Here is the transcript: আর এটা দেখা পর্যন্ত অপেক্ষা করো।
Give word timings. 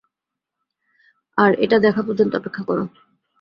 আর 1.37 1.51
এটা 1.55 1.77
দেখা 1.79 2.01
পর্যন্ত 2.01 2.31
অপেক্ষা 2.35 2.63
করো। 2.63 2.83